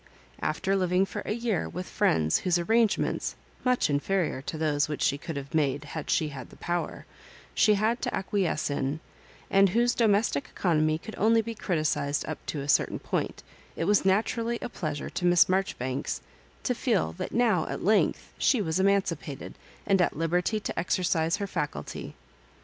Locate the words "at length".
17.67-18.33